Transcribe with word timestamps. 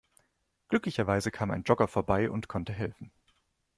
Glücklicherweise 0.69 1.29
kam 1.29 1.51
ein 1.51 1.61
Jogger 1.61 1.87
vorbei 1.87 2.31
und 2.31 2.47
konnte 2.47 2.73
helfen. 2.73 3.11